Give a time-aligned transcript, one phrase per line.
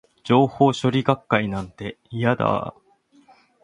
[0.23, 2.81] 情報処理学会なんて、嫌だー